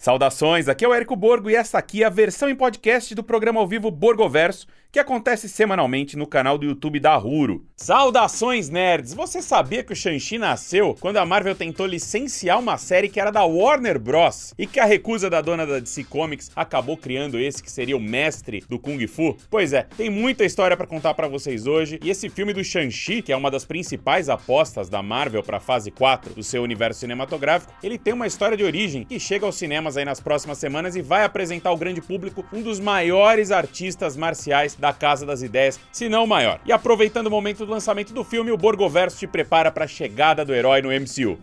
[0.00, 3.22] Saudações, aqui é o Érico Borgo e essa aqui é a versão em podcast do
[3.22, 7.64] programa ao vivo Borgoverso, que acontece semanalmente no canal do YouTube da Ruro.
[7.76, 9.14] Saudações, nerds!
[9.14, 13.30] Você sabia que o Shang-Chi nasceu quando a Marvel tentou licenciar uma série que era
[13.30, 14.52] da Warner Bros.
[14.58, 18.00] e que a recusa da dona da DC Comics acabou criando esse que seria o
[18.00, 19.36] mestre do Kung Fu?
[19.48, 23.22] Pois é, tem muita história para contar para vocês hoje e esse filme do Shang-Chi,
[23.22, 27.00] que é uma das principais apostas da Marvel para a fase 4 do seu universo
[27.00, 30.96] cinematográfico, ele tem uma história de origem que chega aos cinemas aí nas próximas semanas
[30.96, 35.78] e vai apresentar ao grande público um dos maiores artistas marciais da Casa das Ideias,
[35.92, 36.58] se não maior.
[36.64, 40.44] E aproveitando o momento do lançamento do filme, o Borgoverso te prepara para a chegada
[40.44, 41.38] do herói no MCU.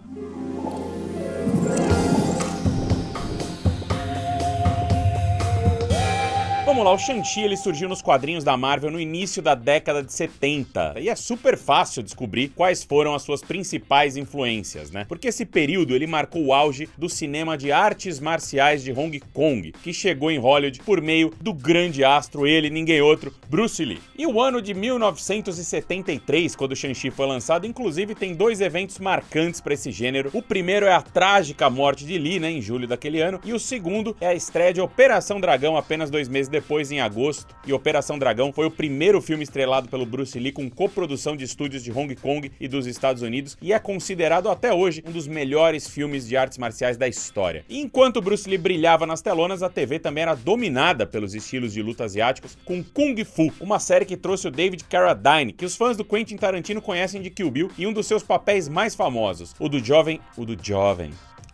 [6.77, 10.13] Vamos lá, o Shang-Chi ele surgiu nos quadrinhos da Marvel no início da década de
[10.13, 10.97] 70.
[10.99, 15.03] E é super fácil descobrir quais foram as suas principais influências, né?
[15.09, 19.71] Porque esse período ele marcou o auge do cinema de artes marciais de Hong Kong,
[19.81, 23.99] que chegou em Hollywood por meio do grande astro, ele, ninguém outro, Bruce Lee.
[24.15, 29.59] E o ano de 1973, quando o Shang-Chi foi lançado, inclusive tem dois eventos marcantes
[29.59, 30.29] para esse gênero.
[30.31, 33.59] O primeiro é a trágica morte de Lee, né, em julho daquele ano, e o
[33.59, 37.71] segundo é a estreia de Operação Dragão apenas dois meses depois depois, em agosto, e
[37.71, 41.93] Operação Dragão foi o primeiro filme estrelado pelo Bruce Lee com coprodução de estúdios de
[41.93, 46.27] Hong Kong e dos Estados Unidos e é considerado até hoje um dos melhores filmes
[46.27, 47.63] de artes marciais da história.
[47.69, 51.81] E enquanto Bruce Lee brilhava nas telonas, a TV também era dominada pelos estilos de
[51.81, 55.95] luta asiáticos com Kung Fu, uma série que trouxe o David Carradine, que os fãs
[55.95, 59.69] do Quentin Tarantino conhecem de Kill Bill, e um dos seus papéis mais famosos, o
[59.69, 61.11] do jovem, o do jovem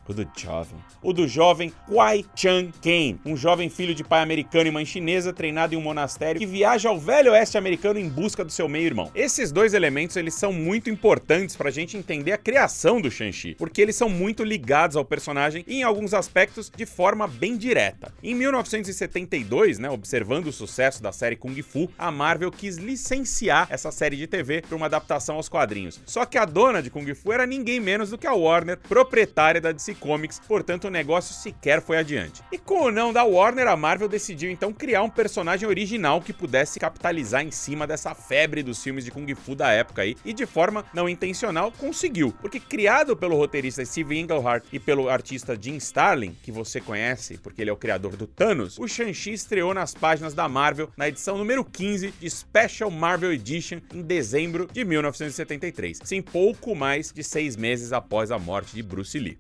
[0.07, 0.79] o do jovem.
[1.01, 5.31] O do jovem Kwai Chan Ken, um jovem filho de pai americano e mãe chinesa
[5.31, 9.11] treinado em um monastério que viaja ao velho oeste americano em busca do seu meio-irmão.
[9.15, 13.81] Esses dois elementos eles são muito importantes pra gente entender a criação do Shang-Chi, porque
[13.81, 18.13] eles são muito ligados ao personagem e em alguns aspectos de forma bem direta.
[18.21, 23.91] Em 1972, né, observando o sucesso da série Kung Fu, a Marvel quis licenciar essa
[23.91, 26.01] série de TV para uma adaptação aos quadrinhos.
[26.05, 29.61] Só que a dona de Kung Fu era ninguém menos do que a Warner, proprietária
[29.61, 32.41] da DC Comics, portanto o negócio sequer foi adiante.
[32.51, 36.33] E com o não da Warner, a Marvel decidiu então criar um personagem original que
[36.33, 40.33] pudesse capitalizar em cima dessa febre dos filmes de Kung Fu da época aí, e
[40.33, 45.77] de forma não intencional conseguiu, porque criado pelo roteirista Steve Englehart e pelo artista Jim
[45.77, 49.93] Starlin, que você conhece porque ele é o criador do Thanos, o Shang-Chi estreou nas
[49.93, 55.99] páginas da Marvel na edição número 15 de Special Marvel Edition em dezembro de 1973,
[56.03, 59.37] sim, pouco mais de seis meses após a morte de Bruce Lee.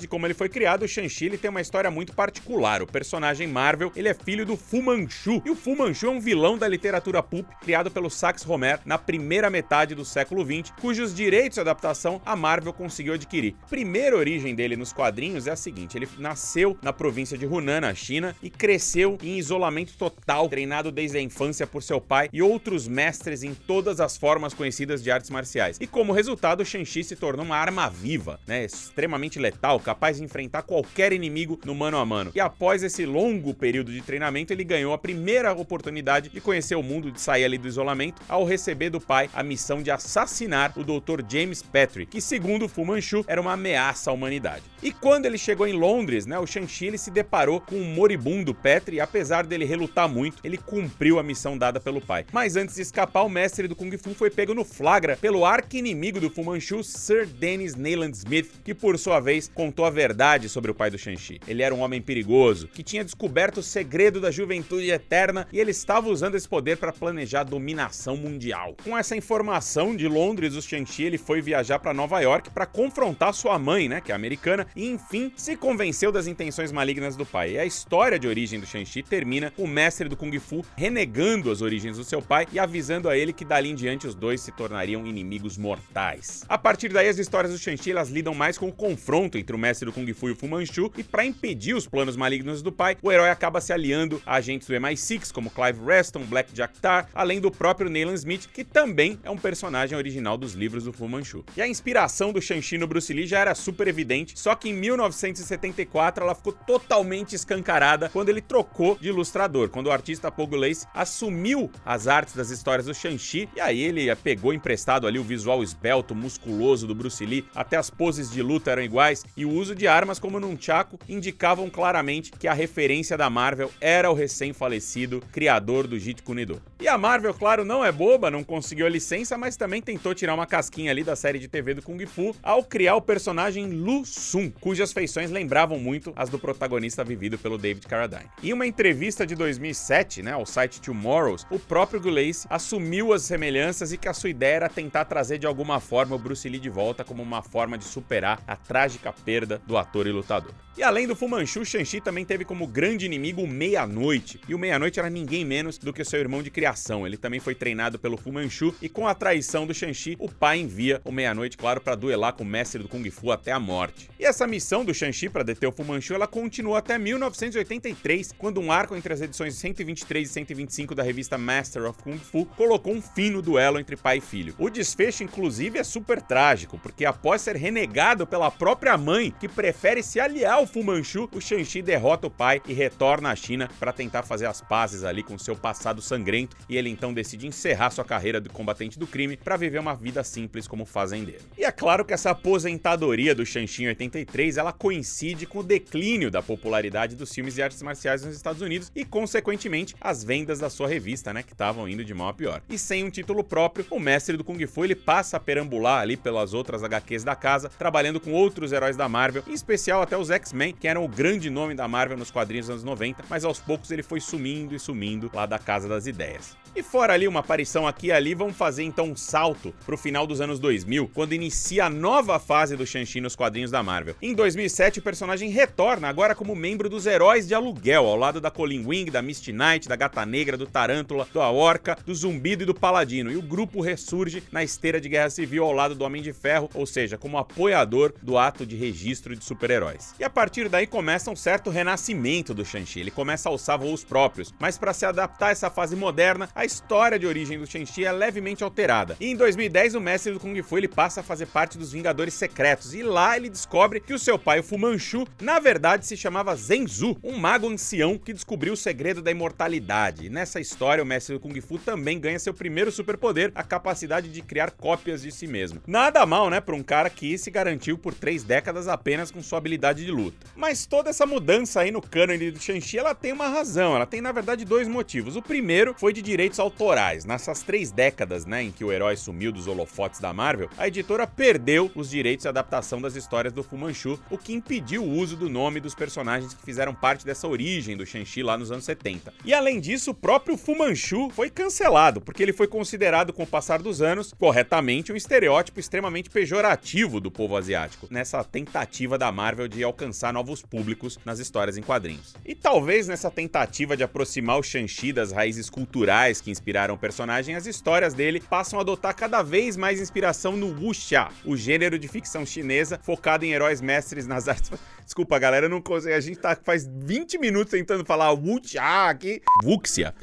[0.00, 2.82] De como ele foi criado, o Shang-Chi tem uma história muito particular.
[2.82, 5.42] O personagem Marvel, ele é filho do Fu Manchu.
[5.44, 8.96] E o Fu Manchu é um vilão da literatura pulp criado pelo Sax Romer na
[8.96, 13.54] primeira metade do século XX, cujos direitos de adaptação a Marvel conseguiu adquirir.
[13.68, 17.94] Primeira origem dele nos quadrinhos é a seguinte: ele nasceu na província de Hunan, na
[17.94, 22.88] China, e cresceu em isolamento total, treinado desde a infância por seu pai e outros
[22.88, 25.76] mestres em todas as formas conhecidas de artes marciais.
[25.80, 30.24] E como resultado, Shang-Chi se tornou uma arma viva, né, extremamente letal letal, capaz de
[30.24, 32.30] enfrentar qualquer inimigo no mano a mano.
[32.34, 36.82] E após esse longo período de treinamento, ele ganhou a primeira oportunidade de conhecer o
[36.82, 40.84] mundo, de sair ali do isolamento, ao receber do pai a missão de assassinar o
[40.84, 41.22] Dr.
[41.28, 44.62] James Patrick, que segundo Fu Manchu era uma ameaça à humanidade.
[44.82, 48.54] E quando ele chegou em Londres, né, o Shang-Chi se deparou com o um moribundo
[48.54, 52.24] Petri e apesar dele relutar muito, ele cumpriu a missão dada pelo pai.
[52.32, 56.20] Mas antes de escapar, o mestre do Kung Fu foi pego no flagra pelo arqui-inimigo
[56.20, 60.70] do Fu Manchu, Sir Dennis Nayland Smith, que por sua vez contou a verdade sobre
[60.70, 61.40] o pai do Shang-Chi.
[61.46, 65.70] Ele era um homem perigoso, que tinha descoberto o segredo da juventude eterna e ele
[65.70, 68.76] estava usando esse poder para planejar a dominação mundial.
[68.84, 73.34] Com essa informação de Londres, o Shang-Chi ele foi viajar para Nova York para confrontar
[73.34, 77.52] sua mãe, né, que é americana, e enfim se convenceu das intenções malignas do pai.
[77.52, 81.50] E a história de origem do Shang-Chi termina com o mestre do Kung Fu renegando
[81.50, 84.40] as origens do seu pai e avisando a ele que dali em diante os dois
[84.40, 86.44] se tornariam inimigos mortais.
[86.48, 89.58] A partir daí as histórias do Shang-Chi lidam mais com o confronto confronto entre o
[89.58, 92.72] mestre do Kung Fu e o Fu Manchu, e para impedir os planos malignos do
[92.72, 96.78] pai, o herói acaba se aliando a agentes do MI6 como Clive Reston, Black Jack
[96.80, 100.92] Tar, além do próprio Nayland Smith, que também é um personagem original dos livros do
[100.92, 101.44] Fu Manchu.
[101.56, 104.74] E a inspiração do Shang-Chi no Bruce Lee já era super evidente, só que em
[104.74, 110.86] 1974 ela ficou totalmente escancarada quando ele trocou de ilustrador, quando o artista Pogo Lace
[110.94, 115.62] assumiu as artes das histórias do Shang-Chi, e aí ele pegou emprestado ali o visual
[115.62, 119.74] esbelto, musculoso do Bruce Lee, até as poses de luta eram iguais, e o uso
[119.74, 125.86] de armas como Nunchaku indicavam claramente que a referência da Marvel era o recém-falecido criador
[125.86, 126.62] do Jeet Kune Do.
[126.80, 130.34] E a Marvel, claro, não é boba, não conseguiu a licença, mas também tentou tirar
[130.34, 134.04] uma casquinha ali da série de TV do Kung Fu ao criar o personagem Lu
[134.04, 138.30] Sun, cujas feições lembravam muito as do protagonista vivido pelo David Carradine.
[138.42, 143.92] Em uma entrevista de 2007, né, ao site Tomorrows, o próprio Gulace assumiu as semelhanças
[143.92, 146.70] e que a sua ideia era tentar trazer de alguma forma o Bruce Lee de
[146.70, 150.52] volta como uma forma de superar a trágica perda do ator e lutador.
[150.76, 154.40] E além do Fu Manchu, Shang-Chi também teve como grande inimigo o Meia-Noite.
[154.48, 157.04] E o Meia-Noite era ninguém menos do que seu irmão de criação.
[157.04, 160.60] Ele também foi treinado pelo Fu Manchu e com a traição do Shang-Chi, o pai
[160.60, 164.08] envia o Meia-Noite, claro, para duelar com o mestre do Kung Fu até a morte.
[164.18, 168.60] E essa missão do Shang-Chi para deter o Fu Manchu, ela continuou até 1983, quando
[168.60, 172.94] um arco entre as edições 123 e 125 da revista Master of Kung Fu colocou
[172.94, 174.54] um fim no duelo entre pai e filho.
[174.56, 180.02] O desfecho, inclusive, é super trágico, porque após ser renegado pela própria mãe, que prefere
[180.02, 183.94] se aliar ao Fu Manchu, o Shang-Chi derrota o pai e retorna à China para
[183.94, 188.04] tentar fazer as pazes ali com seu passado sangrento e ele então decide encerrar sua
[188.04, 191.44] carreira de combatente do crime para viver uma vida simples como fazendeiro.
[191.56, 196.30] E é claro que essa aposentadoria do Shang-Chi em 83, ela coincide com o declínio
[196.30, 200.68] da popularidade dos filmes de artes marciais nos Estados Unidos e consequentemente as vendas da
[200.68, 202.60] sua revista, né, que estavam indo de mal a pior.
[202.68, 206.18] E sem um título próprio, o mestre do Kung Fu ele passa a perambular ali
[206.18, 210.28] pelas outras HQs da casa, trabalhando com outros heróis da Marvel, em especial até os
[210.28, 213.44] X-Men X-Men, que eram o grande nome da Marvel nos quadrinhos dos anos 90, mas
[213.44, 216.56] aos poucos ele foi sumindo e sumindo lá da Casa das Ideias.
[216.74, 220.24] E fora ali uma aparição aqui e ali, vamos fazer então um salto pro final
[220.24, 224.14] dos anos 2000, quando inicia a nova fase do Shang-Chi nos quadrinhos da Marvel.
[224.22, 228.52] Em 2007, o personagem retorna agora como membro dos Heróis de Aluguel, ao lado da
[228.52, 232.66] Colin Wing, da Misty Knight, da Gata Negra, do Tarântula, do Aorca, do Zumbido e
[232.66, 233.32] do Paladino.
[233.32, 236.70] E o grupo ressurge na esteira de Guerra Civil ao lado do Homem de Ferro,
[236.72, 240.14] ou seja, como apoiador do ato de registro de super-heróis.
[240.20, 243.00] E a partir daí começa um certo renascimento do Shang-Chi.
[243.00, 246.64] Ele começa a alçar voos próprios, mas para se adaptar a essa fase moderna, a
[246.64, 249.18] história de origem do Shang-Chi é levemente alterada.
[249.20, 252.32] E em 2010, o mestre do Kung Fu ele passa a fazer parte dos Vingadores
[252.32, 256.16] Secretos e lá ele descobre que o seu pai, o Fu Manchu, na verdade se
[256.16, 260.24] chamava Zenzu, um mago ancião que descobriu o segredo da imortalidade.
[260.24, 264.30] E nessa história, o mestre do Kung Fu também ganha seu primeiro superpoder, a capacidade
[264.30, 265.82] de criar cópias de si mesmo.
[265.86, 269.58] Nada mal, né, para um cara que se garantiu por três décadas apenas com sua
[269.58, 270.46] habilidade de luta.
[270.56, 274.20] Mas toda essa mudança aí no cânone do Shang-Chi, ela tem uma razão, ela tem
[274.20, 275.36] na verdade dois motivos.
[275.36, 277.24] O primeiro foi de direitos autorais.
[277.24, 281.26] Nessas três décadas, né, em que o herói sumiu dos holofotes da Marvel, a editora
[281.26, 285.36] perdeu os direitos de adaptação das histórias do Fu Manchu, o que impediu o uso
[285.36, 289.32] do nome dos personagens que fizeram parte dessa origem do Shang-Chi lá nos anos 70.
[289.44, 293.46] E além disso, o próprio Fu Manchu foi cancelado, porque ele foi considerado com o
[293.46, 299.68] passar dos anos, corretamente, um estereótipo extremamente pejorativo do povo asiático, nessa tentativa da Marvel
[299.68, 302.34] de alcançar novos públicos nas histórias em quadrinhos.
[302.44, 307.54] E talvez nessa tentativa de aproximar o Shang-Chi das raízes culturais que inspiraram o personagem,
[307.54, 312.06] as histórias dele passam a adotar cada vez mais inspiração no wuxia, o gênero de
[312.06, 314.70] ficção chinesa focado em heróis mestres nas artes.
[315.04, 316.14] Desculpa, galera, não consigo.
[316.14, 319.40] A gente tá faz 20 minutos tentando falar wuxia aqui.
[319.64, 320.14] Wuxia.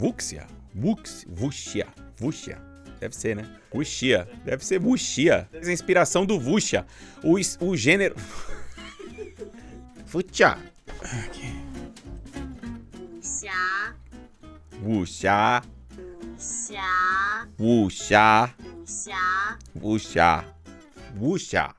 [0.00, 0.46] Wuxia.
[0.74, 1.86] Wux, wuxia.
[2.20, 2.58] Wuxia.
[3.00, 3.48] Deve ser, né?
[3.74, 4.28] Wuxia.
[4.44, 5.48] Deve ser wuxia.
[5.52, 6.86] A inspiração do wuxia.
[7.22, 8.14] O, o gênero.
[10.12, 10.56] Wuxia.
[11.26, 11.54] Aqui.
[13.16, 13.52] Wuxia.
[14.82, 15.62] Wuxia.
[16.30, 16.82] Wuxia.
[17.58, 18.50] Wuxia.
[18.80, 19.24] Wuxia.
[19.80, 20.44] Wuxia.
[21.20, 21.74] Wuxia.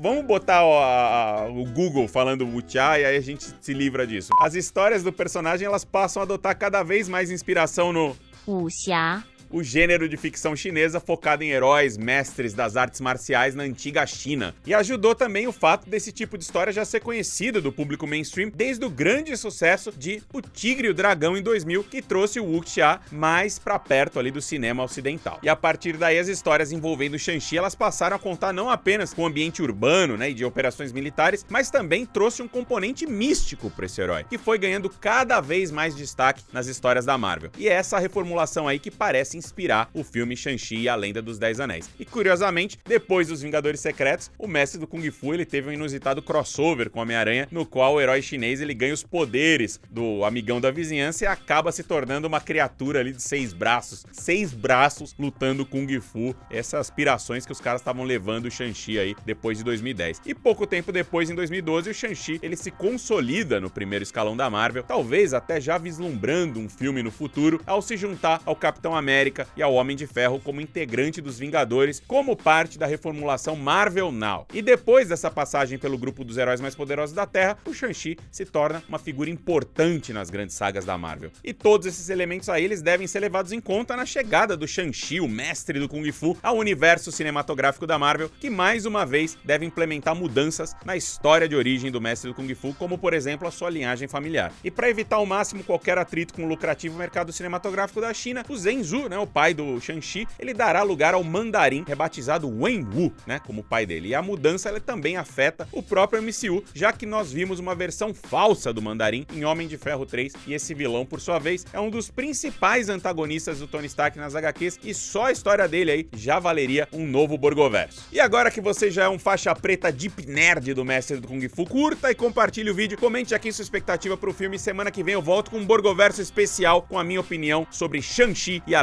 [0.00, 4.32] Vamos botar ó, a- o Google falando Wuxia e aí a gente se livra disso.
[4.40, 10.08] As histórias do personagem elas passam a adotar cada vez mais inspiração no 武侠，o gênero
[10.08, 14.54] de ficção chinesa focado em heróis, mestres das artes marciais na antiga China.
[14.66, 18.50] E ajudou também o fato desse tipo de história já ser conhecido do público mainstream
[18.54, 22.44] desde o grande sucesso de O Tigre e o Dragão em 2000, que trouxe o
[22.44, 25.38] wuxia mais pra perto ali do cinema ocidental.
[25.42, 29.22] E a partir daí as histórias envolvendo Shang-Chi, elas passaram a contar não apenas com
[29.22, 33.86] o ambiente urbano, né, e de operações militares, mas também trouxe um componente místico para
[33.86, 37.50] esse herói, que foi ganhando cada vez mais destaque nas histórias da Marvel.
[37.56, 41.38] E é essa reformulação aí que parece inspirar o filme Shang-Chi e a Lenda dos
[41.38, 41.88] Dez Anéis.
[41.98, 46.20] E curiosamente, depois dos Vingadores Secretos, o mestre do Kung Fu ele teve um inusitado
[46.20, 50.70] crossover com Homem-Aranha, no qual o herói chinês ele ganha os poderes do amigão da
[50.70, 55.88] vizinhança e acaba se tornando uma criatura ali de seis braços, seis braços lutando Kung
[56.00, 56.34] Fu.
[56.50, 60.22] Essas aspirações que os caras estavam levando o Shang-Chi aí depois de 2010.
[60.26, 64.50] E pouco tempo depois, em 2012, o Shang-Chi ele se consolida no primeiro escalão da
[64.50, 69.27] Marvel, talvez até já vislumbrando um filme no futuro, ao se juntar ao Capitão América
[69.28, 74.10] América e ao Homem de Ferro como integrante dos Vingadores, como parte da reformulação Marvel
[74.10, 74.46] Now.
[74.54, 78.46] E depois dessa passagem pelo grupo dos heróis mais poderosos da Terra, o Shang-Chi se
[78.46, 81.30] torna uma figura importante nas grandes sagas da Marvel.
[81.44, 85.20] E todos esses elementos aí eles devem ser levados em conta na chegada do Shang-Chi,
[85.20, 89.66] o mestre do Kung Fu, ao universo cinematográfico da Marvel, que mais uma vez deve
[89.66, 93.50] implementar mudanças na história de origem do mestre do Kung Fu, como por exemplo a
[93.50, 94.52] sua linhagem familiar.
[94.64, 98.56] E para evitar ao máximo qualquer atrito com o lucrativo mercado cinematográfico da China, o
[98.56, 103.40] Zhenzu, né, o pai do Shang-Chi, ele dará lugar ao mandarim, rebatizado Wen Wu, né,
[103.46, 104.08] como pai dele.
[104.08, 108.12] E a mudança ela também afeta o próprio MCU, já que nós vimos uma versão
[108.14, 111.80] falsa do mandarim em Homem de Ferro 3, e esse vilão, por sua vez, é
[111.80, 116.08] um dos principais antagonistas do Tony Stark nas HQs, e só a história dele aí
[116.14, 118.02] já valeria um novo Borgoverso.
[118.12, 121.48] E agora que você já é um faixa preta deep nerd do mestre do Kung
[121.48, 125.14] Fu, curta e compartilhe o vídeo, comente aqui sua expectativa pro filme, semana que vem
[125.14, 128.82] eu volto com um Borgoverso especial com a minha opinião sobre Shang-Chi e a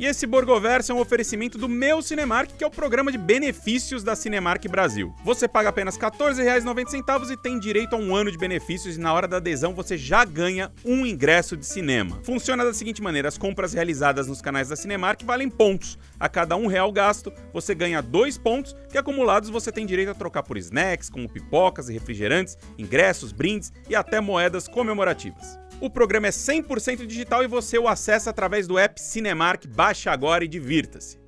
[0.00, 4.02] E esse Borgoverso é um oferecimento do meu Cinemark, que é o programa de benefícios
[4.02, 5.14] da Cinemark Brasil.
[5.22, 9.12] Você paga apenas R$ 14,90 e tem direito a um ano de benefícios e na
[9.12, 12.18] hora da adesão você já ganha um ingresso de cinema.
[12.22, 15.98] Funciona da seguinte maneira, as compras realizadas nos canais da Cinemark valem pontos.
[16.18, 20.14] A cada um real gasto, você ganha dois pontos, que acumulados você tem direito a
[20.14, 25.58] trocar por snacks, como pipocas e refrigerantes, ingressos, brindes e até moedas comemorativas.
[25.80, 29.66] O programa é 100% digital e você o acessa através do app Cinemark.
[29.66, 31.19] Baixe agora e divirta-se.